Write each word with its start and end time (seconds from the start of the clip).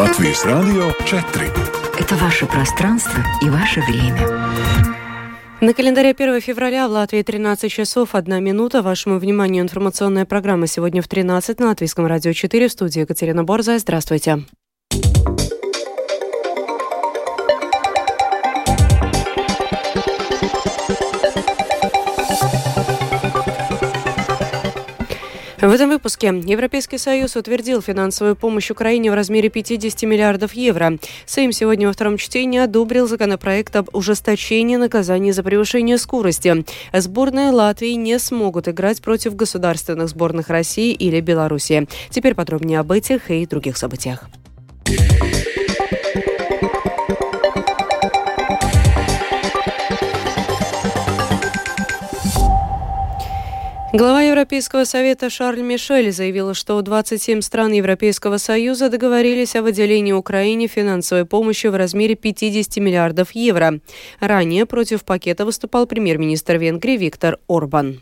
Латвийс 0.00 0.46
Радио 0.46 0.92
4. 1.04 1.50
Это 1.98 2.14
ваше 2.14 2.46
пространство 2.46 3.22
и 3.42 3.50
ваше 3.50 3.82
время. 3.82 4.26
На 5.60 5.74
календаре 5.74 6.12
1 6.12 6.40
февраля 6.40 6.88
в 6.88 6.92
Латвии 6.92 7.20
13 7.20 7.70
часов 7.70 8.14
1 8.14 8.42
минута. 8.42 8.80
Вашему 8.80 9.18
вниманию 9.18 9.62
информационная 9.62 10.24
программа 10.24 10.68
сегодня 10.68 11.02
в 11.02 11.08
13 11.08 11.60
на 11.60 11.66
Латвийском 11.66 12.06
радио 12.06 12.32
4 12.32 12.68
в 12.68 12.72
студии 12.72 13.00
Екатерина 13.00 13.44
Борзая. 13.44 13.78
Здравствуйте. 13.78 14.46
В 25.60 25.70
этом 25.70 25.90
выпуске 25.90 26.28
Европейский 26.28 26.96
Союз 26.96 27.36
утвердил 27.36 27.82
финансовую 27.82 28.34
помощь 28.34 28.70
Украине 28.70 29.10
в 29.10 29.14
размере 29.14 29.50
50 29.50 30.04
миллиардов 30.04 30.54
евро. 30.54 30.98
Сейм 31.26 31.52
сегодня 31.52 31.86
во 31.86 31.92
втором 31.92 32.16
чтении 32.16 32.58
одобрил 32.58 33.06
законопроект 33.06 33.76
об 33.76 33.90
ужесточении 33.92 34.76
наказаний 34.76 35.32
за 35.32 35.42
превышение 35.42 35.98
скорости. 35.98 36.64
Сборные 36.94 37.50
Латвии 37.50 37.92
не 37.92 38.18
смогут 38.18 38.68
играть 38.68 39.02
против 39.02 39.36
государственных 39.36 40.08
сборных 40.08 40.48
России 40.48 40.94
или 40.94 41.20
Беларуси. 41.20 41.86
Теперь 42.08 42.34
подробнее 42.34 42.80
об 42.80 42.90
этих 42.90 43.30
и 43.30 43.44
других 43.44 43.76
событиях. 43.76 44.30
Глава 53.92 54.22
Европейского 54.22 54.84
совета 54.84 55.30
Шарль 55.30 55.62
Мишель 55.62 56.12
заявил, 56.12 56.54
что 56.54 56.80
27 56.80 57.40
стран 57.40 57.72
Европейского 57.72 58.36
Союза 58.36 58.88
договорились 58.88 59.56
о 59.56 59.62
выделении 59.62 60.12
Украине 60.12 60.68
финансовой 60.68 61.24
помощи 61.24 61.66
в 61.66 61.74
размере 61.74 62.14
50 62.14 62.76
миллиардов 62.76 63.32
евро. 63.32 63.80
Ранее 64.20 64.64
против 64.64 65.04
пакета 65.04 65.44
выступал 65.44 65.86
премьер-министр 65.86 66.58
Венгрии 66.58 66.96
Виктор 66.96 67.38
Орбан. 67.48 68.00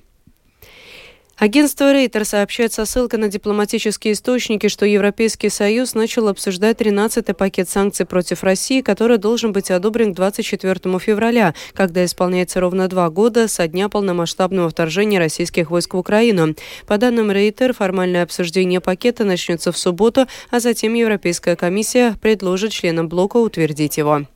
Агентство 1.38 1.92
Рейтер 1.92 2.24
сообщает 2.24 2.72
со 2.72 2.84
ссылкой 2.84 3.20
на 3.20 3.28
дипломатические 3.28 4.14
источники, 4.14 4.66
что 4.66 4.84
Европейский 4.84 5.50
Союз 5.50 5.94
начал 5.94 6.26
обсуждать 6.26 6.80
13-й 6.80 7.32
пакет 7.32 7.68
санкций 7.68 8.06
против 8.06 8.42
России, 8.42 8.80
который 8.80 9.18
должен 9.18 9.52
быть 9.52 9.70
одобрен 9.70 10.12
к 10.12 10.16
24 10.16 10.98
февраля, 10.98 11.54
когда 11.74 12.04
исполняется 12.04 12.58
ровно 12.58 12.88
два 12.88 13.08
года 13.08 13.46
со 13.46 13.68
дня 13.68 13.88
полномасштабного 13.88 14.68
вторжения 14.68 15.20
российских 15.20 15.70
войск 15.70 15.94
в 15.94 15.98
Украину. 15.98 16.56
По 16.88 16.98
данным 16.98 17.30
Рейтер, 17.30 17.72
формальное 17.72 18.24
обсуждение 18.24 18.80
пакета 18.80 19.24
начнется 19.24 19.70
в 19.70 19.78
субботу, 19.78 20.26
а 20.50 20.58
затем 20.58 20.94
Европейская 20.94 21.54
комиссия 21.54 22.16
предложит 22.20 22.72
членам 22.72 23.08
блока 23.08 23.36
утвердить 23.36 23.96
его. 23.96 24.26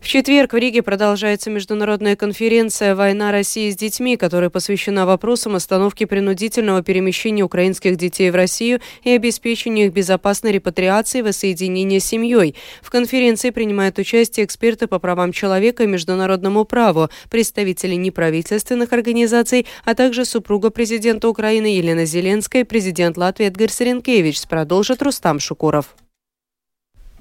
В 0.00 0.08
четверг 0.08 0.54
в 0.54 0.56
Риге 0.56 0.82
продолжается 0.82 1.50
международная 1.50 2.16
конференция 2.16 2.94
«Война 2.94 3.30
России 3.30 3.70
с 3.70 3.76
детьми», 3.76 4.16
которая 4.16 4.48
посвящена 4.48 5.04
вопросам 5.04 5.56
остановки 5.56 6.06
принудительного 6.06 6.82
перемещения 6.82 7.42
украинских 7.42 7.96
детей 7.96 8.30
в 8.30 8.34
Россию 8.34 8.80
и 9.04 9.10
обеспечению 9.10 9.88
их 9.88 9.92
безопасной 9.92 10.52
репатриации 10.52 11.18
и 11.18 11.22
воссоединения 11.22 12.00
с 12.00 12.06
семьей. 12.06 12.56
В 12.80 12.90
конференции 12.90 13.50
принимают 13.50 13.98
участие 13.98 14.46
эксперты 14.46 14.86
по 14.86 14.98
правам 14.98 15.32
человека 15.32 15.84
и 15.84 15.86
международному 15.86 16.64
праву, 16.64 17.10
представители 17.28 17.94
неправительственных 17.94 18.94
организаций, 18.94 19.66
а 19.84 19.94
также 19.94 20.24
супруга 20.24 20.70
президента 20.70 21.28
Украины 21.28 21.66
Елена 21.66 22.06
Зеленская 22.06 22.62
и 22.62 22.64
президент 22.64 23.18
Латвии 23.18 23.46
Эдгар 23.46 23.70
Саренкевич, 23.70 24.48
продолжит 24.48 25.02
Рустам 25.02 25.38
Шукуров. 25.38 25.94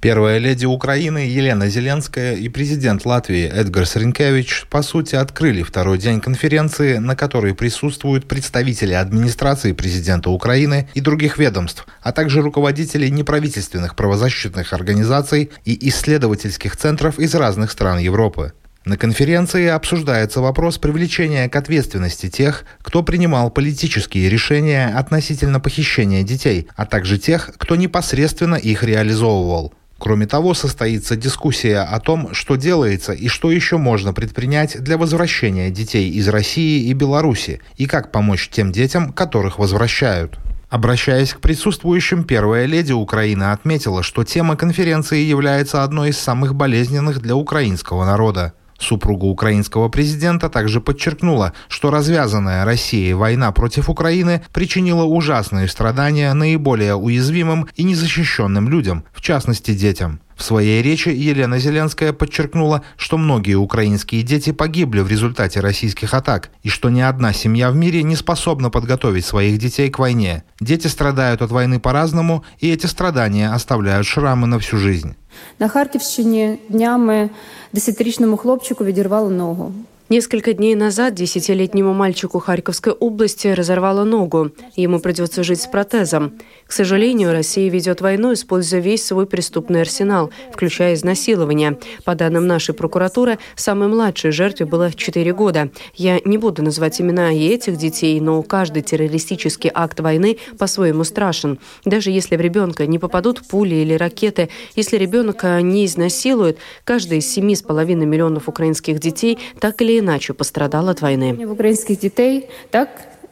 Первая 0.02 0.38
леди 0.38 0.66
Украины 0.66 1.18
Елена 1.18 1.68
Зеленская 1.68 2.36
и 2.36 2.48
президент 2.48 3.06
Латвии 3.06 3.44
Эдгар 3.44 3.86
Саренкевич 3.86 4.66
по 4.70 4.82
сути 4.82 5.16
открыли 5.16 5.62
второй 5.62 5.98
день 5.98 6.22
конференции, 6.22 7.00
на 7.00 7.18
которой 7.18 7.54
присутствуют 7.54 8.26
представители 8.26 8.94
администрации 8.94 9.74
президента 9.74 10.30
Украины 10.30 10.88
и 10.94 11.02
других 11.02 11.38
ведомств, 11.38 11.86
а 12.02 12.14
также 12.14 12.42
руководители 12.42 13.10
неправительственных 13.10 13.98
правозащитных 13.98 14.72
организаций 14.72 15.52
и 15.66 15.90
исследовательских 15.90 16.78
центров 16.78 17.20
из 17.20 17.36
разных 17.36 17.70
стран 17.70 18.00
Европы. 18.00 18.54
На 18.86 18.96
конференции 18.96 19.68
обсуждается 19.68 20.40
вопрос 20.40 20.78
привлечения 20.78 21.50
к 21.50 21.56
ответственности 21.58 22.30
тех, 22.30 22.64
кто 22.82 23.04
принимал 23.04 23.52
политические 23.52 24.30
решения 24.30 24.88
относительно 24.96 25.60
похищения 25.60 26.24
детей, 26.24 26.70
а 26.78 26.86
также 26.86 27.18
тех, 27.18 27.52
кто 27.58 27.76
непосредственно 27.76 28.56
их 28.56 28.84
реализовывал. 28.84 29.74
Кроме 30.00 30.28
того, 30.28 30.54
состоится 30.54 31.18
дискуссия 31.18 31.80
о 31.80 32.00
том, 32.00 32.34
что 32.34 32.56
делается 32.56 33.12
и 33.12 33.28
что 33.28 33.52
еще 33.52 33.78
можно 33.78 34.14
предпринять 34.14 34.82
для 34.82 34.98
возвращения 34.98 35.70
детей 35.72 36.10
из 36.10 36.30
России 36.30 36.88
и 36.88 36.94
Беларуси, 36.94 37.60
и 37.76 37.86
как 37.86 38.12
помочь 38.12 38.50
тем 38.50 38.72
детям, 38.72 39.12
которых 39.12 39.60
возвращают. 39.60 40.40
Обращаясь 40.70 41.34
к 41.34 41.42
присутствующим, 41.42 42.24
первая 42.24 42.66
леди 42.66 42.94
Украины 42.94 43.52
отметила, 43.52 44.02
что 44.02 44.24
тема 44.24 44.56
конференции 44.56 45.20
является 45.20 45.84
одной 45.84 46.10
из 46.10 46.18
самых 46.18 46.56
болезненных 46.56 47.22
для 47.22 47.36
украинского 47.36 48.06
народа. 48.06 48.54
Супруга 48.80 49.26
украинского 49.26 49.90
президента 49.90 50.50
также 50.50 50.80
подчеркнула, 50.80 51.54
что 51.68 51.92
развязанная 51.92 52.64
Россией 52.66 53.14
война 53.14 53.52
против 53.52 53.90
Украины 53.90 54.42
причинила 54.54 55.04
ужасные 55.04 55.68
страдания 55.68 56.34
наиболее 56.34 56.96
уязвимым 56.96 57.68
и 57.76 57.84
незащищенным 57.84 58.70
людям, 58.70 59.04
в 59.14 59.22
частности 59.22 59.74
детям. 59.74 60.22
В 60.39 60.43
своей 60.43 60.83
речи 60.83 61.09
Елена 61.09 61.59
Зеленская 61.59 62.13
подчеркнула, 62.13 62.83
что 62.97 63.19
многие 63.19 63.55
украинские 63.55 64.23
дети 64.23 64.53
погибли 64.53 65.01
в 65.01 65.09
результате 65.09 65.61
российских 65.61 66.15
атак, 66.15 66.51
и 66.63 66.69
что 66.69 66.91
ни 66.91 67.01
одна 67.01 67.33
семья 67.33 67.71
в 67.71 67.77
мире 67.77 68.03
не 68.03 68.17
способна 68.17 68.71
подготовить 68.71 69.25
своих 69.25 69.59
детей 69.59 69.91
к 69.91 69.99
войне. 69.99 70.43
Дети 70.61 70.89
страдают 70.89 71.43
от 71.43 71.51
войны 71.51 71.79
по-разному, 71.79 72.45
и 72.59 72.73
эти 72.73 72.87
страдания 72.87 73.55
оставляют 73.55 74.07
шрамы 74.07 74.47
на 74.47 74.59
всю 74.59 74.79
жизнь. 74.79 75.15
На 75.59 75.69
Харківщині 75.69 76.59
днями 76.69 77.31
десятирічному 77.73 78.37
хлопчику 78.37 78.85
відірвало 78.85 79.31
ногу. 79.31 79.73
Несколько 80.10 80.54
дней 80.54 80.74
назад 80.74 81.14
десятилетнему 81.14 81.94
мальчику 81.94 82.40
Харьковской 82.40 82.94
области 82.94 83.48
разорвало 83.48 84.06
ногу. 84.06 84.50
Ему 84.76 85.00
придется 85.00 85.44
жить 85.44 85.62
с 85.62 85.68
протезом. 85.68 86.40
К 86.66 86.72
сожалению, 86.72 87.32
Россия 87.32 87.70
ведет 87.70 88.02
войну, 88.02 88.34
используя 88.34 88.80
весь 88.80 89.06
свой 89.06 89.28
преступный 89.28 89.82
арсенал, 89.82 90.32
включая 90.52 90.96
изнасилование. 90.96 91.78
По 92.06 92.16
данным 92.16 92.48
нашей 92.48 92.74
прокуратуры, 92.74 93.38
самой 93.56 93.88
младшей 93.88 94.32
жертве 94.32 94.66
было 94.66 94.92
4 94.92 95.32
года. 95.34 95.70
Я 95.94 96.20
не 96.26 96.40
буду 96.40 96.64
называть 96.64 97.00
имена 97.00 97.32
и 97.32 97.48
этих 97.48 97.78
детей, 97.78 98.20
но 98.20 98.42
каждый 98.42 98.82
террористический 98.82 99.70
акт 99.72 100.00
войны 100.00 100.40
по-своему 100.58 101.04
страшен. 101.04 101.60
Даже 101.86 102.10
если 102.10 102.36
в 102.36 102.42
ребенка 102.42 102.88
не 102.88 102.98
попадут 102.98 103.48
пули 103.48 103.76
или 103.76 103.94
ракеты, 103.94 104.50
если 104.76 104.98
ребенка 104.98 105.62
не 105.62 105.86
изнасилуют, 105.86 106.58
каждый 106.84 107.20
из 107.20 107.38
7,5 107.38 107.94
миллионов 107.94 108.50
украинских 108.50 108.98
детей 109.00 109.38
так 109.60 109.80
или 109.84 109.99
иначе 109.99 110.33
пострадал 110.33 110.89
от 110.89 111.03
войны. 111.03 111.47
В 111.47 111.51
українських 111.51 111.99
дітей 111.99 112.49
так 112.71 112.89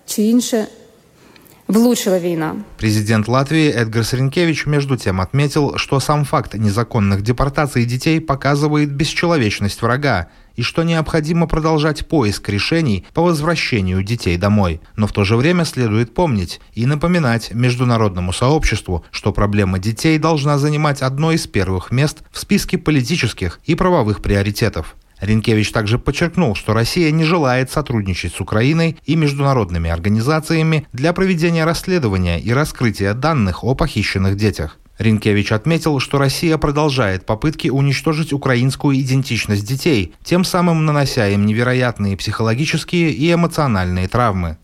чи 0.07 0.23
інше 0.23 0.67
влучила 1.69 2.19
война. 2.19 2.57
Президент 2.77 3.29
Латвии 3.29 3.71
Эдгар 3.71 4.05
Саренкевич 4.05 4.67
между 4.67 4.97
тем 4.97 5.21
отметил, 5.21 5.77
что 5.77 6.01
сам 6.01 6.25
факт 6.25 6.55
незаконных 6.55 7.23
депортаций 7.23 7.85
детей 7.85 8.21
показывает 8.21 8.93
бесчеловечность 8.93 9.83
врага 9.83 10.27
и 10.57 10.63
что 10.63 10.83
необходимо 10.83 11.47
продолжать 11.47 12.07
поиск 12.07 12.49
решений 12.49 13.07
по 13.15 13.23
возвращению 13.23 14.03
детей 14.03 14.37
домой. 14.37 14.81
Но 14.97 15.07
в 15.07 15.13
то 15.13 15.25
же 15.25 15.37
время 15.37 15.65
следует 15.65 16.15
помнить 16.15 16.61
и 16.75 16.85
напоминать 16.87 17.55
международному 17.55 18.33
сообществу, 18.33 19.05
что 19.11 19.33
проблема 19.33 19.79
детей 19.79 20.19
должна 20.19 20.59
занимать 20.59 21.01
одно 21.03 21.33
из 21.33 21.47
первых 21.47 21.91
мест 21.91 22.19
в 22.31 22.39
списке 22.39 22.77
политических 22.77 23.61
и 23.65 23.75
правовых 23.75 24.21
приоритетов. 24.21 24.95
Ренкевич 25.22 25.72
также 25.72 25.98
подчеркнул, 25.98 26.56
что 26.56 26.74
Россия 26.74 27.12
не 27.12 27.24
желает 27.24 27.72
сотрудничать 27.72 28.34
с 28.34 28.42
Украиной 28.42 28.98
и 29.06 29.16
международными 29.16 29.90
организациями 29.90 30.88
для 30.94 31.14
проведения 31.14 31.66
расследования 31.66 32.40
и 32.40 32.52
раскрытия 32.52 33.14
данных 33.14 33.64
о 33.64 33.76
похищенных 33.76 34.36
детях. 34.36 34.78
Ринкевич 35.00 35.52
отметил, 35.52 36.00
что 36.00 36.18
Россия 36.18 36.58
продолжает 36.58 37.26
попытки 37.26 37.68
уничтожить 37.70 38.34
украинскую 38.34 39.00
идентичность 39.00 39.68
детей, 39.68 40.14
тем 40.24 40.44
самым 40.44 40.86
нанося 40.86 41.28
им 41.28 41.46
невероятные 41.46 42.18
психологические 42.18 43.12
и 43.12 43.32
эмоциональные 43.32 44.08
травмы. 44.08 44.58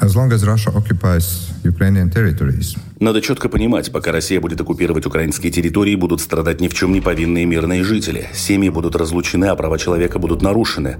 As 0.00 0.16
long 0.16 0.32
as 0.32 0.42
Russia 0.42 0.72
occupies 0.74 1.52
Ukrainian 1.62 2.10
territories, 2.10 2.76
надо 3.02 3.20
четко 3.20 3.48
понимать, 3.48 3.90
пока 3.92 4.12
Россия 4.12 4.40
будет 4.40 4.60
оккупировать 4.60 5.04
украинские 5.06 5.52
территории, 5.52 5.94
будут 5.96 6.20
страдать 6.20 6.60
ни 6.60 6.68
в 6.68 6.74
чем 6.74 6.92
не 6.92 7.00
повинные 7.00 7.44
мирные 7.44 7.84
жители. 7.84 8.28
Семьи 8.32 8.68
будут 8.68 8.96
разлучены, 8.96 9.46
а 9.46 9.56
права 9.56 9.78
человека 9.78 10.18
будут 10.18 10.40
нарушены. 10.40 10.98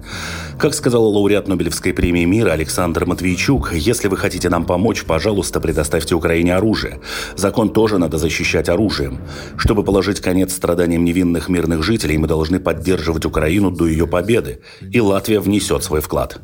Как 0.59 0.75
сказал 0.75 1.05
лауреат 1.05 1.49
Нобелевской 1.49 1.93
премии 1.95 2.25
мира 2.25 2.51
Александр 2.51 3.07
Матвейчук, 3.07 3.73
если 3.73 4.09
вы 4.09 4.17
хотите 4.17 4.49
нам 4.49 4.67
помочь, 4.67 5.05
пожалуйста, 5.05 5.61
предоставьте 5.61 6.15
Украине 6.15 6.57
оружие. 6.57 7.01
Закон 7.37 7.73
тоже 7.73 7.99
надо 7.99 8.19
защищать 8.19 8.69
оружием. 8.69 9.19
Чтобы 9.57 9.85
положить 9.85 10.21
конец 10.21 10.53
страданиям 10.53 11.05
невинных 11.05 11.49
мирных 11.49 11.83
жителей, 11.83 12.19
мы 12.19 12.27
должны 12.27 12.59
поддерживать 12.59 13.25
Украину 13.25 13.71
до 13.71 13.87
ее 13.87 14.07
победы. 14.07 14.61
И 14.91 15.01
Латвия 15.01 15.41
внесет 15.41 15.85
свой 15.85 16.01
вклад. 16.01 16.41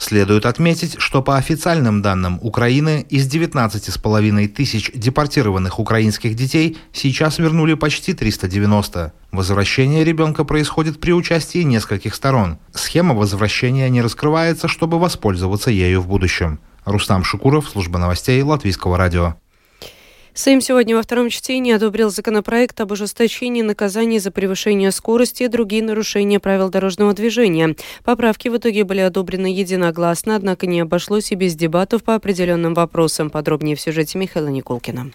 Следует 0.00 0.46
отметить, 0.46 0.96
что 0.98 1.20
по 1.20 1.36
официальным 1.36 2.00
данным 2.00 2.38
Украины 2.40 3.04
из 3.10 3.28
19,5 3.28 4.48
тысяч 4.48 4.90
депортированных 4.94 5.78
украинских 5.78 6.34
детей 6.34 6.78
сейчас 6.90 7.38
вернули 7.38 7.74
почти 7.74 8.14
390. 8.14 9.12
Возвращение 9.30 10.02
ребенка 10.02 10.44
происходит 10.44 11.00
при 11.00 11.12
участии 11.12 11.58
нескольких 11.58 12.14
сторон. 12.14 12.58
Схема 12.72 13.14
возвращения 13.14 13.90
не 13.90 14.00
раскрывается, 14.00 14.68
чтобы 14.68 14.98
воспользоваться 14.98 15.70
ею 15.70 16.00
в 16.00 16.08
будущем. 16.08 16.60
Рустам 16.86 17.22
Шукуров, 17.22 17.68
служба 17.68 17.98
новостей 17.98 18.40
Латвийского 18.40 18.96
радио. 18.96 19.36
Сейм 20.32 20.60
сегодня 20.60 20.96
во 20.96 21.02
втором 21.02 21.28
чтении 21.28 21.72
одобрил 21.72 22.10
законопроект 22.10 22.80
об 22.80 22.92
ужесточении 22.92 23.62
наказаний 23.62 24.18
за 24.18 24.30
превышение 24.30 24.92
скорости 24.92 25.42
и 25.42 25.48
другие 25.48 25.82
нарушения 25.82 26.38
правил 26.38 26.70
дорожного 26.70 27.12
движения. 27.14 27.74
Поправки 28.04 28.48
в 28.48 28.56
итоге 28.56 28.84
были 28.84 29.00
одобрены 29.00 29.48
единогласно, 29.48 30.36
однако 30.36 30.66
не 30.66 30.80
обошлось 30.80 31.32
и 31.32 31.34
без 31.34 31.56
дебатов 31.56 32.04
по 32.04 32.14
определенным 32.14 32.74
вопросам. 32.74 33.28
Подробнее 33.28 33.74
в 33.74 33.80
сюжете 33.80 34.18
Михаила 34.18 34.48
Никулкина. 34.48 35.10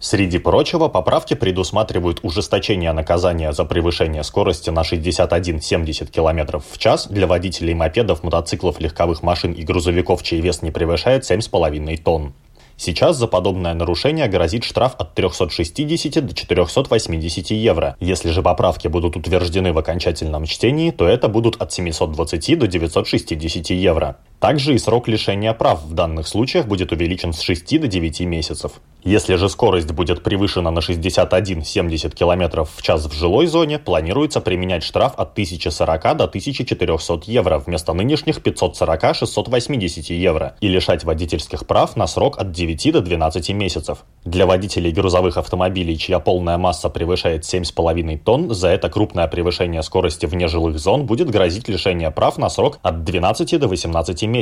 Среди 0.00 0.38
прочего, 0.38 0.88
поправки 0.88 1.32
предусматривают 1.32 2.20
ужесточение 2.22 2.92
наказания 2.92 3.52
за 3.52 3.64
превышение 3.64 4.22
скорости 4.22 4.68
на 4.68 4.82
61-70 4.82 6.10
км 6.10 6.58
в 6.58 6.76
час 6.76 7.06
для 7.06 7.26
водителей 7.26 7.72
мопедов, 7.72 8.22
мотоциклов, 8.22 8.80
легковых 8.80 9.22
машин 9.22 9.52
и 9.52 9.62
грузовиков, 9.62 10.22
чей 10.22 10.42
вес 10.42 10.60
не 10.60 10.70
превышает 10.70 11.22
7,5 11.22 12.02
тонн. 12.02 12.34
Сейчас 12.76 13.16
за 13.16 13.26
подобное 13.26 13.74
нарушение 13.74 14.26
грозит 14.28 14.64
штраф 14.64 14.94
от 14.98 15.14
360 15.14 16.26
до 16.26 16.34
480 16.34 17.50
евро. 17.50 17.96
Если 18.00 18.30
же 18.30 18.42
поправки 18.42 18.88
будут 18.88 19.16
утверждены 19.16 19.72
в 19.72 19.78
окончательном 19.78 20.44
чтении, 20.46 20.90
то 20.90 21.06
это 21.06 21.28
будут 21.28 21.60
от 21.62 21.72
720 21.72 22.58
до 22.58 22.66
960 22.66 23.70
евро. 23.70 24.16
Также 24.44 24.74
и 24.74 24.78
срок 24.78 25.08
лишения 25.08 25.54
прав 25.54 25.84
в 25.84 25.94
данных 25.94 26.28
случаях 26.28 26.66
будет 26.66 26.92
увеличен 26.92 27.32
с 27.32 27.40
6 27.40 27.80
до 27.80 27.88
9 27.88 28.20
месяцев. 28.20 28.72
Если 29.02 29.36
же 29.36 29.50
скорость 29.50 29.92
будет 29.92 30.22
превышена 30.22 30.70
на 30.70 30.78
61-70 30.78 32.14
км 32.14 32.64
в 32.64 32.82
час 32.82 33.06
в 33.06 33.12
жилой 33.12 33.46
зоне, 33.46 33.78
планируется 33.78 34.40
применять 34.40 34.82
штраф 34.82 35.12
от 35.18 35.32
1040 35.32 36.02
до 36.16 36.24
1400 36.24 37.20
евро 37.26 37.58
вместо 37.58 37.92
нынешних 37.92 38.38
540-680 38.38 40.12
евро 40.14 40.56
и 40.60 40.68
лишать 40.68 41.04
водительских 41.04 41.66
прав 41.66 41.96
на 41.96 42.06
срок 42.06 42.38
от 42.38 42.52
9 42.52 42.92
до 42.92 43.00
12 43.02 43.50
месяцев. 43.50 44.04
Для 44.24 44.46
водителей 44.46 44.90
грузовых 44.90 45.36
автомобилей, 45.36 45.98
чья 45.98 46.18
полная 46.18 46.56
масса 46.56 46.88
превышает 46.88 47.44
7,5 47.44 48.18
тонн, 48.24 48.54
за 48.54 48.68
это 48.68 48.88
крупное 48.88 49.26
превышение 49.26 49.82
скорости 49.82 50.24
вне 50.24 50.48
жилых 50.48 50.78
зон 50.78 51.04
будет 51.04 51.28
грозить 51.28 51.68
лишение 51.68 52.10
прав 52.10 52.38
на 52.38 52.48
срок 52.48 52.78
от 52.82 53.04
12 53.04 53.60
до 53.60 53.68
18 53.68 54.22
месяцев, 54.22 54.33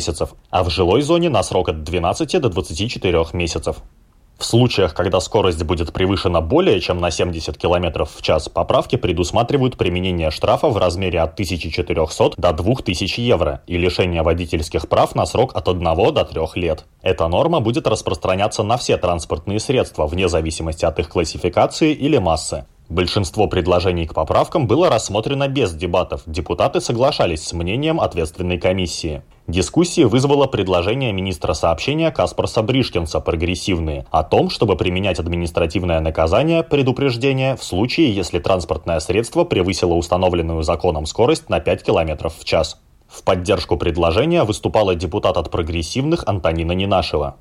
а 0.51 0.65
в 0.65 0.71
жилой 0.71 1.03
зоне 1.03 1.29
на 1.29 1.43
срок 1.43 1.69
от 1.69 1.83
12 1.83 2.41
до 2.41 2.49
24 2.49 3.27
месяцев. 3.33 3.83
В 4.43 4.45
случаях, 4.45 4.93
когда 4.93 5.21
скорость 5.21 5.63
будет 5.63 5.93
превышена 5.93 6.41
более 6.41 6.81
чем 6.81 6.99
на 6.99 7.13
70 7.13 7.57
км 7.57 8.05
в 8.05 8.23
час, 8.23 8.49
поправки 8.49 8.97
предусматривают 8.97 9.77
применение 9.77 10.33
штрафа 10.33 10.69
в 10.69 10.77
размере 10.77 11.21
от 11.21 11.35
1400 11.35 12.33
до 12.37 12.53
2000 12.53 13.21
евро 13.21 13.61
и 13.69 13.79
лишение 13.79 14.23
водительских 14.23 14.89
прав 14.89 15.15
на 15.15 15.27
срок 15.27 15.55
от 15.55 15.69
1 15.69 15.85
до 15.85 16.25
3 16.25 16.61
лет. 16.61 16.87
Эта 17.03 17.29
норма 17.29 17.61
будет 17.61 17.87
распространяться 17.87 18.65
на 18.65 18.77
все 18.79 18.97
транспортные 18.97 19.61
средства, 19.61 20.09
вне 20.09 20.29
зависимости 20.29 20.85
от 20.85 20.99
их 20.99 21.09
классификации 21.09 21.93
или 21.93 22.19
массы. 22.19 22.65
Большинство 22.89 23.47
предложений 23.47 24.09
к 24.09 24.15
поправкам 24.15 24.67
было 24.67 24.91
рассмотрено 24.91 25.47
без 25.47 25.73
дебатов. 25.73 26.23
Депутаты 26.27 26.81
соглашались 26.81 27.45
с 27.45 27.53
мнением 27.53 28.01
ответственной 28.01 28.59
комиссии. 28.59 29.23
Дискуссии 29.49 30.05
вызвало 30.05 30.47
предложение 30.47 31.13
министра 31.13 31.53
сообщения 31.53 32.13
Каспарса 32.13 32.63
Бришкинса 32.63 33.19
«Прогрессивные» 33.19 34.07
о 34.13 34.23
том, 34.23 34.51
чтобы 34.51 34.77
применять 34.77 35.19
административное 35.19 35.99
наказание 35.99 36.63
предупреждение 36.63 37.57
в 37.57 37.65
случае, 37.65 38.15
если 38.15 38.39
транспортное 38.39 39.01
средство 39.01 39.43
превысило 39.43 39.95
установленную 39.95 40.63
законом 40.63 41.07
скорость 41.07 41.49
на 41.49 41.59
5 41.59 41.83
км 41.83 42.29
в 42.29 42.45
час. 42.45 42.81
В 43.09 43.25
поддержку 43.25 43.77
предложения 43.77 44.45
выступала 44.45 44.95
депутат 44.95 45.37
от 45.37 45.51
прогрессивных 45.51 46.23
Антонина 46.27 46.73
Нинашева. 46.73 47.37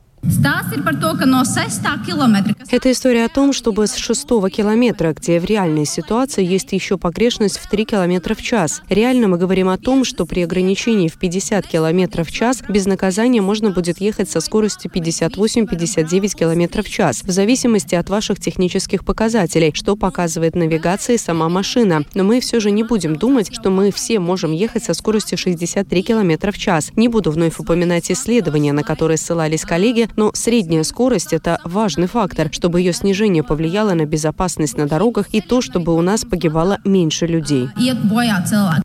Это 2.70 2.92
история 2.92 3.26
о 3.26 3.30
том, 3.30 3.54
чтобы 3.54 3.88
с 3.88 3.96
шестого 3.96 4.52
километра, 4.52 5.14
где 5.14 5.40
в 5.40 5.46
реальной 5.46 5.86
ситуации 5.86 6.46
есть 6.46 6.72
еще 6.74 6.98
погрешность 6.98 7.58
в 7.58 7.68
3 7.68 7.86
километра 7.86 8.36
в 8.36 8.42
час. 8.42 8.84
Реально 8.88 9.30
мы 9.30 9.38
говорим 9.38 9.68
о 9.68 9.78
том, 9.78 10.06
что 10.06 10.28
при 10.28 10.44
ограничении 10.44 11.08
в 11.08 11.18
50 11.18 11.66
километров 11.66 12.28
в 12.28 12.32
час 12.32 12.62
без 12.70 12.86
наказания 12.86 13.42
можно 13.42 13.72
будет 13.72 14.00
ехать 14.00 14.30
со 14.30 14.42
скоростью 14.42 14.92
58-59 14.92 16.36
километров 16.38 16.86
в 16.86 16.90
час, 16.90 17.24
в 17.24 17.32
зависимости 17.32 17.96
от 17.96 18.10
ваших 18.10 18.40
технических 18.40 19.04
показателей, 19.04 19.72
что 19.74 19.96
показывает 19.96 20.56
навигация 20.56 21.16
и 21.16 21.20
сама 21.20 21.50
машина. 21.50 22.06
Но 22.14 22.24
мы 22.24 22.42
все 22.42 22.60
же 22.60 22.70
не 22.70 22.84
будем 22.84 23.16
думать, 23.16 23.52
что 23.52 23.72
мы 23.72 23.92
все 23.92 24.20
можем 24.20 24.52
ехать 24.52 24.84
со 24.84 24.94
скоростью 24.94 25.40
63 25.40 26.04
километра 26.04 26.52
в 26.52 26.60
час. 26.60 26.92
Не 26.96 27.08
буду 27.08 27.32
вновь 27.32 27.58
упоминать 27.58 28.12
исследования, 28.12 28.72
на 28.72 28.84
которые 28.84 29.18
ссылались 29.18 29.66
коллеги, 29.66 30.10
но 30.16 30.32
средняя 30.34 30.84
скорость– 30.84 31.34
это 31.34 31.60
важный 31.64 32.08
фактор, 32.08 32.50
чтобы 32.52 32.80
ее 32.80 32.94
снижение 32.94 33.44
повлияло 33.44 33.94
на 33.94 34.06
безопасность 34.06 34.78
на 34.78 34.88
дорогах 34.88 35.28
и 35.32 35.42
то, 35.42 35.62
чтобы 35.62 35.96
у 35.96 36.02
нас 36.02 36.26
погибало 36.26 36.80
меньше 36.84 37.26
людей. 37.28 37.68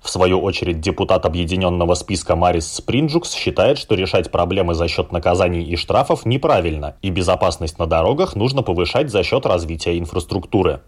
В 0.02 0.08
свою 0.08 0.40
очередь, 0.40 0.80
депутат 0.80 1.26
объединенного 1.26 1.94
списка 1.94 2.36
Марис 2.36 2.66
Спринджукс 2.66 3.32
считает, 3.32 3.78
что 3.78 3.94
решать 3.94 4.30
проблемы 4.30 4.74
за 4.74 4.88
счет 4.88 5.12
наказаний 5.12 5.64
и 5.64 5.76
штрафов 5.76 6.26
неправильно, 6.26 6.94
и 7.02 7.10
безопасность 7.10 7.78
на 7.78 7.86
дорогах 7.86 8.36
нужно 8.36 8.62
повышать 8.62 9.10
за 9.10 9.22
счет 9.22 9.46
развития 9.46 9.98
инфраструктуры. 9.98 10.80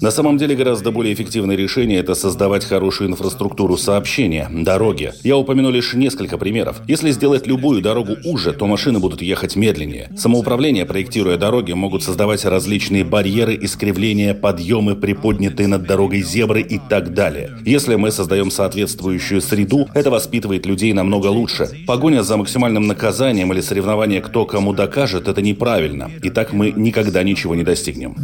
На 0.00 0.10
самом 0.10 0.38
деле 0.38 0.56
гораздо 0.56 0.90
более 0.90 1.14
эффективное 1.14 1.56
решение– 1.56 1.98
это 2.00 2.14
создавать 2.14 2.64
хорошую 2.64 3.10
инфраструктуру 3.10 3.76
сообщения, 3.76 4.48
дороги. 4.50 5.12
Я 5.22 5.36
упомяну 5.36 5.70
лишь 5.70 5.94
несколько 5.94 6.38
примеров. 6.38 6.80
Если 6.86 7.10
сделать 7.10 7.46
любую 7.46 7.82
дорогу 7.82 8.16
уже, 8.24 8.52
то 8.52 8.66
машины 8.66 8.98
будут 8.98 9.22
ехать 9.22 9.56
медленнее. 9.56 10.10
Самоуправление, 10.16 10.86
проектируя 10.86 11.36
дороги, 11.36 11.72
могут 11.72 12.02
создавать 12.02 12.44
различные 12.44 13.04
барьеры, 13.04 13.58
искривления, 13.60 14.34
подъемы, 14.34 14.96
приподнятые 14.96 15.66
над 15.68 15.86
дорогой 15.86 16.22
зебры 16.22 16.60
и 16.62 16.78
так 16.78 17.14
далее. 17.14 17.50
Если 17.64 17.96
мы 17.96 18.10
создаем 18.10 18.50
соответствующую 18.50 19.40
среду, 19.40 19.88
это 19.94 20.10
воспитывает 20.10 20.66
людей 20.66 20.92
намного 20.92 21.26
лучше. 21.28 21.68
Погоня 21.86 22.22
за 22.22 22.36
максимальным 22.36 22.86
наказанием 22.86 23.52
или 23.52 23.60
соревнование, 23.60 24.20
кто 24.20 24.44
кому 24.44 24.72
докажет, 24.72 25.28
это 25.28 25.42
неправильно. 25.42 26.10
И 26.22 26.30
так 26.30 26.52
мы 26.52 26.72
никогда 26.76 27.22
ничего 27.22 27.54
не 27.54 27.62
достигнем. 27.62 28.16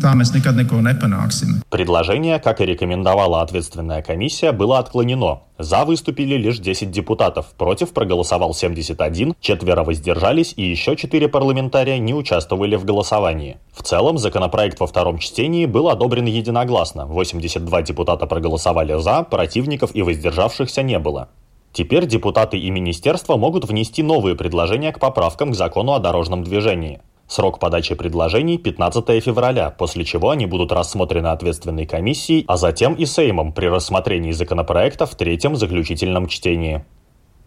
Предложение, 1.70 2.38
как 2.38 2.60
и 2.60 2.66
рекомендовала 2.66 3.42
ответственная 3.42 4.02
комиссия, 4.02 4.52
было 4.52 4.78
отклонено. 4.78 5.42
За 5.58 5.86
выступили 5.86 6.36
лишь 6.36 6.58
10 6.58 6.90
депутатов, 6.90 7.54
против 7.56 7.94
проголосовал 7.94 8.52
71, 8.52 9.34
четверо 9.40 9.84
воздержались 9.84 10.52
и 10.54 10.62
еще 10.62 10.96
4 10.96 11.28
парламентария 11.28 11.96
не 11.96 12.12
участвовали 12.12 12.76
в 12.76 12.84
голосовании. 12.84 13.56
В 13.72 13.82
целом, 13.82 14.18
законопроект 14.18 14.78
во 14.80 14.86
втором 14.86 15.18
чтении 15.18 15.64
был 15.64 15.88
одобрен 15.88 16.26
единогласно. 16.26 17.06
82 17.06 17.82
депутата 17.82 18.26
проголосовали 18.26 19.00
за, 19.00 19.22
противников 19.22 19.94
и 19.94 20.02
воздержавшихся 20.02 20.82
не 20.82 20.98
было. 20.98 21.30
Теперь 21.72 22.06
депутаты 22.06 22.58
и 22.58 22.70
министерства 22.70 23.36
могут 23.36 23.64
внести 23.64 24.02
новые 24.02 24.36
предложения 24.36 24.92
к 24.92 25.00
поправкам 25.00 25.52
к 25.52 25.54
закону 25.54 25.94
о 25.94 26.00
дорожном 26.00 26.44
движении. 26.44 27.00
Срок 27.28 27.58
подачи 27.58 27.94
предложений 27.94 28.58
15 28.58 29.22
февраля, 29.22 29.70
после 29.70 30.04
чего 30.04 30.30
они 30.30 30.46
будут 30.46 30.70
рассмотрены 30.70 31.28
ответственной 31.28 31.84
комиссией, 31.84 32.44
а 32.46 32.56
затем 32.56 32.94
и 32.94 33.04
Сеймом 33.04 33.52
при 33.52 33.66
рассмотрении 33.66 34.30
законопроекта 34.30 35.06
в 35.06 35.14
третьем 35.16 35.56
заключительном 35.56 36.28
чтении. 36.28 36.84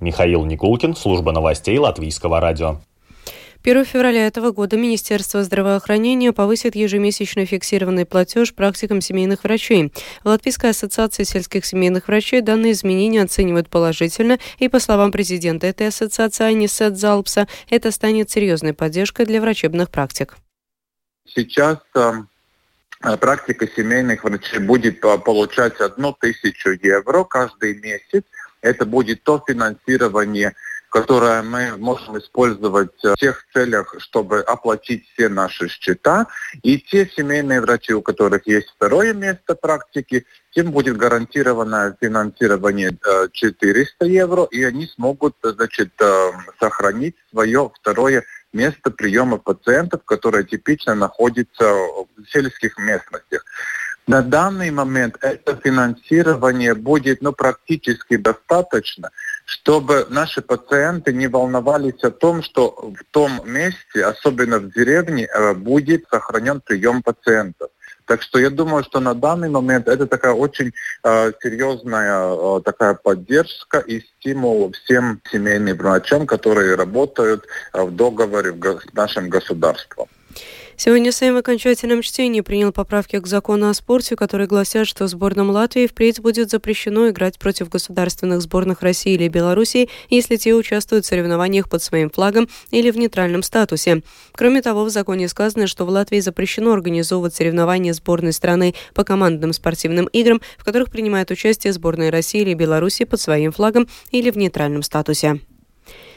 Михаил 0.01 0.45
Никулкин, 0.45 0.95
служба 0.95 1.31
новостей 1.31 1.77
Латвийского 1.77 2.39
радио. 2.39 2.79
1 3.61 3.83
февраля 3.83 4.25
этого 4.25 4.51
года 4.51 4.77
Министерство 4.77 5.43
здравоохранения 5.43 6.31
повысит 6.31 6.75
ежемесячный 6.75 7.45
фиксированный 7.45 8.05
платеж 8.05 8.53
практикам 8.53 9.01
семейных 9.01 9.43
врачей. 9.43 9.91
В 10.23 10.27
Латвийской 10.27 10.69
ассоциации 10.69 11.23
сельских 11.23 11.65
семейных 11.65 12.07
врачей 12.07 12.39
данные 12.39 12.71
изменения 12.71 13.21
оценивают 13.21 13.69
положительно, 13.69 14.39
и 14.59 14.69
по 14.69 14.79
словам 14.79 15.11
президента 15.11 15.67
этой 15.67 15.89
ассоциации 15.89 16.45
Анисет 16.45 16.97
Залпса, 16.97 17.49
это 17.69 17.91
станет 17.91 18.29
серьезной 18.29 18.73
поддержкой 18.73 19.25
для 19.25 19.41
врачебных 19.41 19.89
практик. 19.89 20.37
Сейчас 21.25 21.79
эм, 21.95 22.29
э, 23.03 23.17
практика 23.17 23.67
семейных 23.67 24.23
врачей 24.23 24.59
будет 24.59 25.03
э, 25.03 25.17
получать 25.17 25.81
одну 25.81 26.13
тысячу 26.13 26.69
евро 26.81 27.25
каждый 27.25 27.77
месяц. 27.81 28.23
Это 28.61 28.85
будет 28.85 29.23
то 29.23 29.43
финансирование, 29.45 30.55
которое 30.89 31.41
мы 31.43 31.77
можем 31.77 32.17
использовать 32.17 32.91
в 33.03 33.15
тех 33.15 33.45
целях, 33.53 33.95
чтобы 33.99 34.41
оплатить 34.41 35.07
все 35.13 35.29
наши 35.29 35.67
счета. 35.67 36.27
И 36.63 36.79
те 36.79 37.07
семейные 37.07 37.61
врачи, 37.61 37.93
у 37.93 38.01
которых 38.01 38.47
есть 38.47 38.69
второе 38.75 39.13
место 39.13 39.55
практики, 39.55 40.25
тем 40.51 40.71
будет 40.71 40.97
гарантированное 40.97 41.95
финансирование 42.01 42.97
400 43.31 44.05
евро, 44.05 44.47
и 44.49 44.63
они 44.63 44.87
смогут 44.87 45.35
значит, 45.43 45.91
сохранить 46.59 47.15
свое 47.31 47.71
второе 47.79 48.23
место 48.51 48.89
приема 48.89 49.37
пациентов, 49.37 50.01
которое 50.05 50.43
типично 50.43 50.95
находится 50.95 51.65
в 51.65 52.07
сельских 52.31 52.77
местностях. 52.77 53.45
На 54.07 54.23
данный 54.23 54.71
момент 54.71 55.17
это 55.21 55.55
финансирование 55.55 56.73
будет 56.73 57.21
ну, 57.21 57.31
практически 57.31 58.17
достаточно, 58.17 59.11
чтобы 59.49 60.05
наши 60.09 60.41
пациенты 60.41 61.11
не 61.11 61.27
волновались 61.27 62.03
о 62.03 62.11
том, 62.11 62.43
что 62.43 62.93
в 62.99 63.03
том 63.11 63.41
месте, 63.45 64.05
особенно 64.05 64.59
в 64.59 64.71
деревне, 64.71 65.25
э, 65.25 65.53
будет 65.55 66.05
сохранен 66.11 66.61
прием 66.61 67.01
пациентов. 67.01 67.69
Так 68.05 68.21
что 68.21 68.39
я 68.39 68.49
думаю, 68.49 68.83
что 68.83 68.99
на 68.99 69.13
данный 69.15 69.49
момент 69.49 69.87
это 69.87 70.05
такая 70.05 70.33
очень 70.33 70.71
э, 71.03 71.31
серьезная 71.41 72.57
э, 72.57 72.61
такая 72.63 72.93
поддержка 72.93 73.79
и 73.79 74.01
стимул 74.01 74.71
всем 74.71 75.19
семейным 75.31 75.77
врачам, 75.77 76.27
которые 76.27 76.75
работают 76.75 77.45
э, 77.73 77.81
в 77.83 77.95
договоре 77.95 78.51
в, 78.51 78.81
с 78.81 78.93
нашим 78.93 79.29
государством. 79.29 80.08
Сегодня 80.81 81.11
Сейм 81.11 81.33
в 81.33 81.37
окончательном 81.37 82.01
чтении 82.01 82.39
принял 82.39 82.71
поправки 82.71 83.19
к 83.19 83.27
закону 83.27 83.67
о 83.67 83.73
спорте, 83.73 84.15
которые 84.15 84.47
гласят, 84.47 84.87
что 84.87 85.07
сборным 85.07 85.49
Латвии 85.49 85.87
впредь 85.87 86.21
будет 86.21 86.49
запрещено 86.49 87.09
играть 87.09 87.37
против 87.37 87.67
государственных 87.67 88.41
сборных 88.41 88.81
России 88.81 89.15
или 89.15 89.27
Белоруссии, 89.27 89.89
если 90.09 90.37
те 90.37 90.53
участвуют 90.53 91.03
в 91.03 91.09
соревнованиях 91.09 91.67
под 91.67 91.83
своим 91.83 92.09
флагом 92.09 92.47
или 92.71 92.91
в 92.91 92.97
нейтральном 92.97 93.43
статусе. 93.43 94.03
Кроме 94.31 94.61
того, 94.61 94.85
в 94.85 94.89
законе 94.89 95.27
сказано, 95.27 95.67
что 95.67 95.85
в 95.85 95.89
Латвии 95.89 96.21
запрещено 96.21 96.71
организовывать 96.71 97.35
соревнования 97.35 97.91
сборной 97.91 98.31
страны 98.31 98.73
по 98.93 99.03
командным 99.03 99.51
спортивным 99.51 100.05
играм, 100.05 100.39
в 100.57 100.63
которых 100.63 100.91
принимает 100.91 101.29
участие 101.29 101.73
сборная 101.73 102.09
России 102.09 102.39
или 102.39 102.53
Беларуси 102.53 103.03
под 103.03 103.19
своим 103.19 103.51
флагом 103.51 103.89
или 104.11 104.31
в 104.31 104.37
нейтральном 104.37 104.83
статусе. 104.83 105.41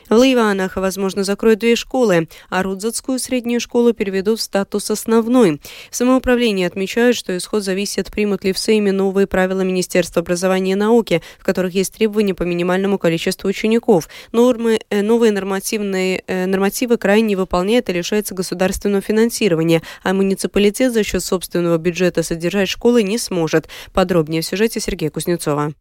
В 0.09 0.23
Ливанах, 0.23 0.77
возможно, 0.77 1.25
закроют 1.25 1.61
две 1.61 1.77
школы, 1.77 2.29
а 2.51 2.63
Рудзатскую 2.63 3.19
среднюю 3.19 3.61
школу 3.61 3.93
переведут 3.93 4.41
в 4.41 4.43
статус 4.43 4.91
основной. 4.91 5.61
В 5.91 5.97
самоуправлении 5.97 6.67
отмечают, 6.67 7.17
что 7.17 7.37
исход 7.37 7.63
зависит, 7.63 8.11
примут 8.11 8.45
ли 8.45 8.53
в 8.53 8.59
Сейме 8.59 8.93
новые 8.93 9.27
правила 9.27 9.63
Министерства 9.63 10.21
образования 10.21 10.73
и 10.73 10.77
науки, 10.77 11.23
в 11.39 11.45
которых 11.45 11.75
есть 11.75 11.95
требования 11.95 12.35
по 12.35 12.43
минимальному 12.43 12.99
количеству 12.99 13.49
учеников. 13.49 14.09
Нормы, 14.33 14.81
э, 14.91 15.03
новые 15.03 15.33
нормативные, 15.33 16.23
э, 16.27 16.47
нормативы 16.47 16.97
крайне 16.97 17.37
не 17.37 17.79
и 17.79 17.93
лишается 17.93 18.35
государственного 18.35 19.01
финансирования, 19.03 19.83
а 20.03 20.13
муниципалитет 20.13 20.93
за 20.93 21.03
счет 21.05 21.23
собственного 21.23 21.79
бюджета 21.79 22.23
содержать 22.23 22.69
школы 22.69 23.03
не 23.03 23.19
сможет. 23.19 23.69
Подробнее 23.93 24.43
в 24.43 24.47
сюжете 24.47 24.81
Сергея 24.81 25.11
Кузнецова. 25.11 25.73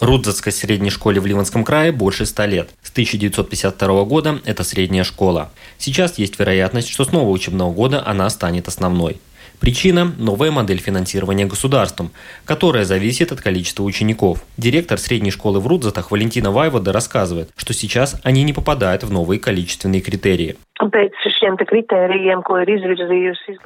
Рудзатской 0.00 0.52
средней 0.52 0.90
школе 0.90 1.20
в 1.20 1.26
Ливанском 1.26 1.62
крае 1.62 1.92
больше 1.92 2.26
100 2.26 2.44
лет. 2.46 2.70
С 2.82 2.90
1952 2.90 4.04
года 4.04 4.40
это 4.44 4.64
средняя 4.64 5.04
школа. 5.04 5.52
Сейчас 5.78 6.18
есть 6.18 6.36
вероятность, 6.36 6.88
что 6.88 7.04
с 7.04 7.12
нового 7.12 7.30
учебного 7.30 7.72
года 7.72 8.02
она 8.04 8.28
станет 8.28 8.66
основной. 8.66 9.20
Причина– 9.60 10.12
новая 10.18 10.50
модель 10.50 10.78
финансирования 10.78 11.46
государством, 11.46 12.10
которая 12.44 12.84
зависит 12.84 13.30
от 13.30 13.40
количества 13.40 13.84
учеников. 13.84 14.42
Директор 14.56 14.98
средней 14.98 15.30
школы 15.30 15.60
в 15.60 15.66
Рудзатах 15.68 16.10
Валентина 16.10 16.50
Вайвода 16.50 16.92
рассказывает, 16.92 17.50
что 17.56 17.72
сейчас 17.72 18.20
они 18.24 18.42
не 18.42 18.52
попадают 18.52 19.04
в 19.04 19.12
новые 19.12 19.38
количественные 19.38 20.00
критерии. 20.00 20.56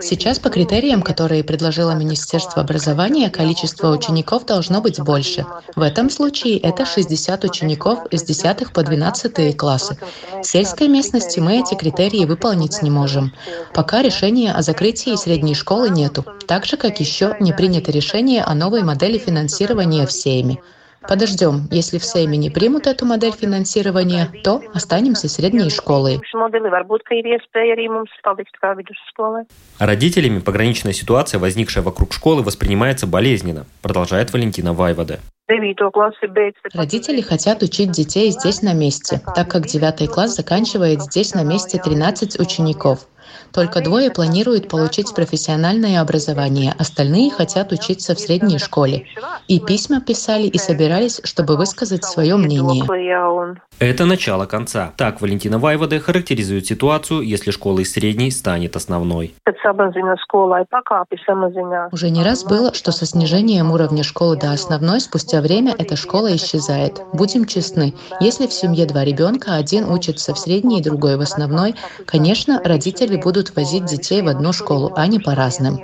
Сейчас 0.00 0.38
по 0.38 0.50
критериям, 0.50 1.02
которые 1.02 1.44
предложило 1.44 1.92
Министерство 1.92 2.62
образования, 2.62 3.30
количество 3.30 3.90
учеников 3.90 4.46
должно 4.46 4.80
быть 4.80 5.00
больше. 5.00 5.46
В 5.76 5.82
этом 5.82 6.10
случае 6.10 6.58
это 6.58 6.84
60 6.84 7.44
учеников 7.44 8.00
с 8.10 8.22
10 8.22 8.72
по 8.72 8.82
12 8.82 9.56
классы. 9.56 9.96
В 10.40 10.44
сельской 10.44 10.88
местности 10.88 11.40
мы 11.40 11.60
эти 11.60 11.74
критерии 11.74 12.24
выполнить 12.24 12.82
не 12.82 12.90
можем. 12.90 13.32
Пока 13.74 14.02
решения 14.02 14.52
о 14.52 14.62
закрытии 14.62 15.14
средней 15.16 15.54
школы 15.54 15.88
нету, 15.90 16.24
так 16.46 16.64
же, 16.64 16.76
как 16.76 17.00
еще 17.00 17.36
не 17.40 17.52
принято 17.52 17.92
решение 17.92 18.42
о 18.42 18.54
новой 18.54 18.82
модели 18.82 19.18
финансирования 19.18 20.06
всеми. 20.06 20.60
Подождем. 21.06 21.68
Если 21.70 21.98
в 21.98 22.04
Сейме 22.04 22.36
не 22.36 22.50
примут 22.50 22.86
эту 22.86 23.06
модель 23.06 23.32
финансирования, 23.32 24.28
то 24.42 24.62
останемся 24.74 25.28
средней 25.28 25.70
школой. 25.70 26.20
Родителями 29.78 30.40
пограничная 30.40 30.92
ситуация, 30.92 31.38
возникшая 31.38 31.84
вокруг 31.84 32.12
школы, 32.12 32.42
воспринимается 32.42 33.06
болезненно, 33.06 33.66
продолжает 33.82 34.32
Валентина 34.32 34.72
Вайвода. 34.72 35.20
Родители 36.74 37.22
хотят 37.22 37.62
учить 37.62 37.90
детей 37.90 38.30
здесь 38.30 38.60
на 38.60 38.74
месте, 38.74 39.22
так 39.34 39.50
как 39.50 39.66
девятый 39.66 40.06
класс 40.06 40.36
заканчивает 40.36 41.00
здесь 41.00 41.34
на 41.34 41.42
месте 41.42 41.80
13 41.82 42.38
учеников. 42.38 43.06
Только 43.52 43.80
двое 43.80 44.10
планируют 44.10 44.68
получить 44.68 45.14
профессиональное 45.14 46.00
образование, 46.00 46.74
остальные 46.78 47.30
хотят 47.30 47.72
учиться 47.72 48.14
в 48.14 48.20
средней 48.20 48.58
школе. 48.58 49.06
И 49.48 49.60
письма 49.60 50.00
писали 50.00 50.46
и 50.46 50.58
собирались, 50.58 51.20
чтобы 51.24 51.56
высказать 51.56 52.04
свое 52.04 52.36
мнение. 52.36 52.84
Это 53.78 54.04
начало 54.06 54.46
конца. 54.46 54.92
Так 54.96 55.20
Валентина 55.20 55.58
Вайвода 55.58 56.00
характеризует 56.00 56.66
ситуацию, 56.66 57.22
если 57.22 57.52
школа 57.52 57.78
из 57.80 57.92
средней 57.92 58.30
станет 58.30 58.74
основной. 58.74 59.34
Уже 61.92 62.10
не 62.10 62.24
раз 62.24 62.44
было, 62.44 62.74
что 62.74 62.90
со 62.92 63.06
снижением 63.06 63.70
уровня 63.70 64.02
школы 64.02 64.36
до 64.36 64.52
основной 64.52 65.00
спустя 65.00 65.40
время 65.40 65.74
эта 65.78 65.94
школа 65.94 66.34
исчезает. 66.34 67.00
Будем 67.12 67.44
честны, 67.44 67.94
если 68.20 68.46
в 68.46 68.52
семье 68.52 68.86
два 68.86 69.04
ребенка, 69.04 69.54
один 69.54 69.88
учится 69.88 70.34
в 70.34 70.38
средней, 70.38 70.82
другой 70.82 71.16
в 71.16 71.20
основной, 71.20 71.76
конечно, 72.04 72.60
родители 72.64 73.16
будут 73.16 73.37
возить 73.54 73.84
детей 73.84 74.22
в 74.22 74.28
одну 74.28 74.52
школу, 74.52 74.92
а 74.96 75.06
не 75.06 75.18
по 75.18 75.34
разным. 75.34 75.80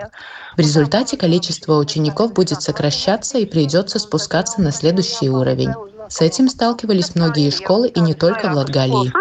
В 0.57 0.59
результате 0.59 1.17
количество 1.17 1.79
учеников 1.79 2.33
будет 2.33 2.63
сокращаться 2.63 3.39
и 3.39 3.47
придется 3.47 3.99
спускаться 3.99 4.61
на 4.61 4.73
следующий 4.73 5.31
уровень. 5.31 5.73
С 6.09 6.21
этим 6.21 6.49
сталкивались 6.49 7.15
многие 7.15 7.51
школы 7.51 7.89
и 7.89 8.01
не 8.01 8.15
только 8.15 8.49
в 8.49 8.55
Латгалии. 8.55 9.13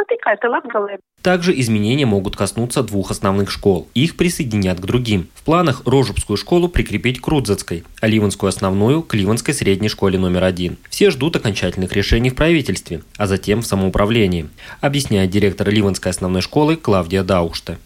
Также 1.24 1.58
изменения 1.58 2.06
могут 2.06 2.36
коснуться 2.36 2.84
двух 2.84 3.10
основных 3.10 3.50
школ. 3.50 3.88
Их 3.94 4.18
присоединят 4.18 4.82
к 4.82 4.86
другим. 4.86 5.30
В 5.34 5.44
планах 5.44 5.84
Рожебскую 5.86 6.36
школу 6.36 6.68
прикрепить 6.68 7.22
к 7.22 7.28
Рудзацкой, 7.30 7.86
а 8.02 8.08
Ливанскую 8.08 8.50
основную– 8.50 9.02
к 9.04 9.14
Ливанской 9.14 9.54
средней 9.54 9.88
школе 9.88 10.20
номер 10.20 10.44
один. 10.44 10.76
Все 10.90 11.12
ждут 11.12 11.38
окончательных 11.38 11.94
решений 11.94 12.30
в 12.30 12.36
правительстве, 12.36 13.04
а 13.18 13.26
затем 13.26 13.62
в 13.62 13.66
самоуправлении, 13.66 14.50
объясняет 14.82 15.30
директор 15.30 15.70
Ливанской 15.70 16.12
основной 16.12 16.42
школы 16.42 16.76
Клавдия 16.76 17.24
Дауште. 17.24 17.78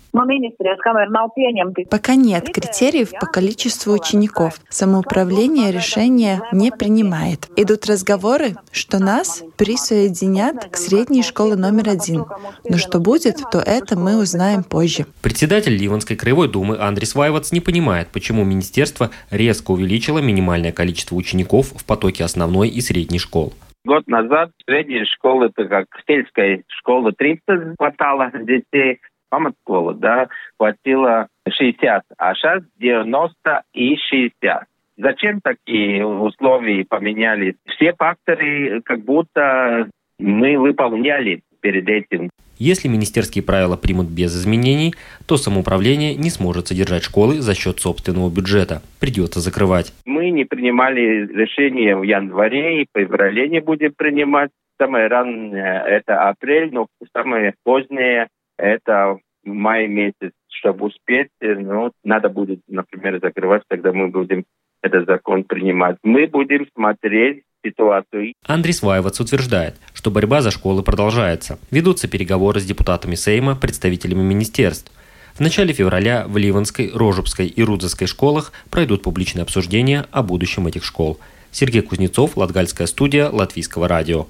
Пока 1.89 2.15
нет 2.15 2.46
критериев 2.51 3.12
по 3.20 3.27
количеству 3.27 3.94
учеников. 3.94 4.60
Самоуправление 4.70 5.72
решения 5.72 6.41
не 6.51 6.72
принимает. 6.72 7.48
Идут 7.56 7.86
разговоры, 7.86 8.56
что 8.72 9.00
нас 9.00 9.44
присоединят 9.58 10.70
к 10.72 10.77
средней 10.77 11.24
школе 11.24 11.56
номер 11.56 11.89
один. 11.89 12.25
Но 12.67 12.77
что 12.77 13.00
будет, 13.00 13.27
то 13.52 13.60
это 13.60 13.98
мы 13.98 14.20
узнаем 14.20 14.64
позже. 14.64 15.06
Председатель 15.22 15.76
Ливанской 15.76 16.16
краевой 16.16 16.50
думы 16.50 16.78
Андрис 16.80 17.16
Вайвац 17.16 17.52
не 17.52 17.62
понимает, 17.62 18.10
почему 18.14 18.44
министерство 18.44 19.12
резко 19.32 19.72
увеличило 19.72 20.20
минимальное 20.20 20.72
количество 20.72 21.16
учеников 21.16 21.68
в 21.68 21.86
потоке 21.86 22.24
основной 22.24 22.70
и 22.70 22.82
средней 22.82 23.20
школ. 23.20 23.54
Год 23.86 24.08
назад 24.08 24.52
средней 24.66 25.06
школы, 25.06 25.48
это 25.48 25.66
как 25.66 25.86
сельской 26.06 26.64
школы 26.68 27.14
30 27.14 27.78
хватало 27.78 28.32
детей, 28.34 29.00
памятскола, 29.30 29.94
да, 29.94 30.28
хватило 30.58 31.28
60, 31.50 32.04
а 32.18 32.36
сейчас 32.36 32.64
90 32.80 33.64
и 33.74 33.96
60. 33.96 34.64
Зачем 34.98 35.42
такие 35.42 36.06
условия 36.06 36.84
поменялись? 36.86 37.56
Все 37.68 37.94
факторы 37.94 38.82
как 38.84 39.04
будто 39.06 39.88
мы 40.18 40.58
выполняли 40.58 41.42
перед 41.60 41.88
этим. 41.90 42.30
Если 42.58 42.88
министерские 42.88 43.44
правила 43.44 43.78
примут 43.78 44.08
без 44.08 44.36
изменений, 44.36 44.96
то 45.28 45.38
самоуправление 45.38 46.16
не 46.16 46.30
сможет 46.30 46.68
содержать 46.68 47.04
школы 47.04 47.42
за 47.42 47.54
счет 47.54 47.80
собственного 47.80 48.30
бюджета. 48.30 48.82
Придется 49.00 49.40
закрывать. 49.40 49.94
Мы 50.06 50.32
не 50.32 50.44
принимали 50.44 51.28
решение 51.28 51.96
в 51.96 52.04
январе 52.04 52.82
и 52.82 52.88
феврале 52.96 53.48
не 53.48 53.62
будем 53.62 53.94
принимать. 53.96 54.50
Самое 54.80 55.08
раннее 55.08 55.84
это 55.88 56.30
апрель, 56.30 56.70
но 56.72 56.88
самое 57.14 57.54
позднее 57.64 58.28
это 58.58 59.20
май 59.44 59.88
месяц. 59.88 60.32
Чтобы 60.50 60.88
успеть, 60.88 61.30
ну, 61.40 61.92
надо 62.04 62.30
будет, 62.30 62.62
например, 62.68 63.20
закрывать, 63.22 63.62
тогда 63.68 63.94
мы 63.94 64.08
будем 64.08 64.46
этот 64.82 65.06
закон 65.06 65.44
принимать. 65.44 65.98
Мы 66.04 66.28
будем 66.28 66.68
смотреть 66.74 67.44
ситуацию. 67.70 68.34
Андрей 68.46 68.74
Сваевац 68.74 69.20
утверждает, 69.20 69.76
что 69.94 70.12
борьба 70.12 70.42
за 70.42 70.52
школы 70.52 70.84
продолжается. 70.84 71.60
Ведутся 71.72 72.08
переговоры 72.08 72.60
с 72.60 72.66
депутатами 72.66 73.16
Сейма, 73.16 73.56
представителями 73.56 74.22
министерств. 74.22 74.92
В 75.36 75.40
начале 75.40 75.74
февраля 75.74 76.26
в 76.28 76.36
Ливанской, 76.38 76.90
Рожебской 76.94 77.48
и 77.48 77.64
Рудзовской 77.64 78.08
школах 78.08 78.52
пройдут 78.72 79.04
публичные 79.04 79.44
обсуждения 79.44 80.06
о 80.12 80.24
будущем 80.24 80.66
этих 80.68 80.84
школ. 80.84 81.20
Сергей 81.52 81.82
Кузнецов, 81.82 82.38
Латгальская 82.38 82.88
студия, 82.88 83.30
Латвийского 83.30 83.88
радио. 83.88 84.28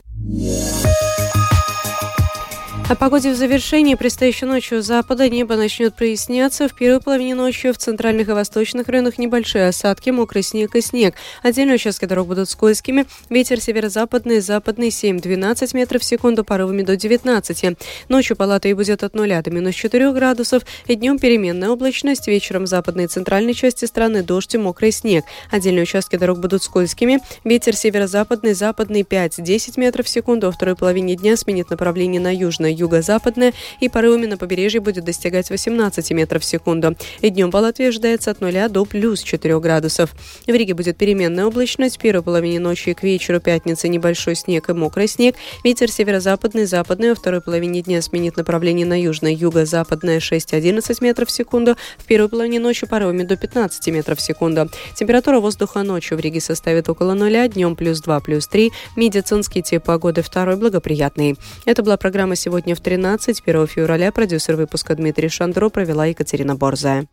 О 2.89 2.95
погоде 2.95 3.33
в 3.33 3.35
завершении. 3.35 3.95
Предстоящей 3.95 4.45
ночью 4.45 4.81
запада 4.81 5.27
небо 5.27 5.57
начнет 5.57 5.93
проясняться. 5.93 6.69
В 6.69 6.73
первой 6.73 7.01
половине 7.01 7.35
ночи 7.35 7.73
в 7.73 7.77
центральных 7.77 8.29
и 8.29 8.31
восточных 8.31 8.87
районах 8.87 9.17
небольшие 9.17 9.67
осадки, 9.67 10.09
мокрый 10.09 10.41
снег 10.41 10.73
и 10.73 10.79
снег. 10.79 11.15
Отдельные 11.43 11.75
участки 11.75 12.05
дорог 12.05 12.27
будут 12.27 12.49
скользкими. 12.49 13.05
Ветер 13.29 13.59
северо-западный, 13.59 14.39
западный 14.39 14.87
7-12 14.87 15.75
метров 15.75 16.01
в 16.01 16.05
секунду, 16.05 16.45
порывами 16.45 16.81
до 16.81 16.95
19. 16.95 17.77
Ночью 18.07 18.37
по 18.37 18.43
Латвии 18.43 18.71
будет 18.71 19.03
от 19.03 19.15
0 19.15 19.41
до 19.41 19.51
минус 19.51 19.75
4 19.75 20.13
градусов. 20.13 20.63
И 20.85 20.95
днем 20.95 21.19
переменная 21.19 21.67
облачность. 21.67 22.29
Вечером 22.29 22.63
в 22.63 22.67
западной 22.67 23.03
и 23.03 23.07
центральной 23.07 23.53
части 23.53 23.83
страны 23.83 24.23
дождь 24.23 24.55
и 24.55 24.57
мокрый 24.57 24.93
снег. 24.93 25.25
Отдельные 25.51 25.83
участки 25.83 26.15
дорог 26.15 26.39
будут 26.39 26.63
скользкими. 26.63 27.19
Ветер 27.43 27.75
северо-западный, 27.75 28.53
западный 28.53 29.01
5-10 29.01 29.73
метров 29.75 30.05
в 30.05 30.09
секунду. 30.09 30.47
Во 30.47 30.53
второй 30.53 30.77
половине 30.77 31.17
дня 31.17 31.35
сменит 31.35 31.69
направление 31.69 32.21
на 32.21 32.33
южное 32.33 32.76
юго-западная 32.77 33.53
и 33.79 33.89
порывами 33.89 34.25
на 34.25 34.37
побережье 34.37 34.79
будет 34.79 35.03
достигать 35.03 35.49
18 35.49 36.11
метров 36.11 36.43
в 36.43 36.45
секунду. 36.45 36.95
И 37.21 37.29
днем 37.29 37.51
по 37.51 37.57
Латвии 37.57 37.87
ожидается 37.87 38.31
от 38.31 38.41
0 38.41 38.69
до 38.69 38.85
плюс 38.85 39.21
4 39.23 39.59
градусов. 39.59 40.13
В 40.45 40.51
Риге 40.51 40.73
будет 40.73 40.97
переменная 40.97 41.45
облачность. 41.45 41.97
В 41.97 41.99
первой 41.99 42.23
половине 42.23 42.59
ночи 42.59 42.89
и 42.89 42.93
к 42.93 43.03
вечеру 43.03 43.39
пятницы 43.39 43.87
небольшой 43.87 44.35
снег 44.35 44.69
и 44.69 44.73
мокрый 44.73 45.07
снег. 45.07 45.35
Ветер 45.63 45.89
северо-западный, 45.89 46.65
западный. 46.65 47.09
Во 47.09 47.15
второй 47.15 47.41
половине 47.41 47.81
дня 47.81 48.01
сменит 48.01 48.37
направление 48.37 48.85
на 48.85 48.99
южное, 48.99 49.31
юго-западное 49.31 50.19
6-11 50.19 50.97
метров 51.01 51.29
в 51.29 51.31
секунду. 51.31 51.75
В 51.97 52.05
первой 52.05 52.29
половине 52.29 52.59
ночи 52.59 52.85
порывами 52.85 53.23
до 53.23 53.35
15 53.35 53.87
метров 53.87 54.19
в 54.19 54.21
секунду. 54.21 54.69
Температура 54.95 55.39
воздуха 55.39 55.83
ночью 55.83 56.17
в 56.17 56.21
Риге 56.21 56.41
составит 56.41 56.89
около 56.89 57.13
нуля, 57.13 57.47
днем 57.47 57.75
плюс 57.75 58.01
2, 58.01 58.19
плюс 58.19 58.47
3. 58.47 58.71
Медицинский 58.95 59.61
тип 59.61 59.83
погоды 59.83 60.21
второй 60.21 60.57
благоприятный. 60.57 61.35
Это 61.65 61.83
была 61.83 61.97
программа 61.97 62.35
«Сегодня 62.35 62.66
сегодня 62.67 62.81
в 62.81 62.83
13, 62.83 63.43
1 63.45 63.67
февраля 63.67 64.11
продюсер 64.11 64.57
выпуска 64.57 64.93
Дмитрий 64.93 65.29
Шандро 65.29 65.69
провела 65.69 66.07
Екатерина 66.07 66.53
Борзая. 66.53 67.07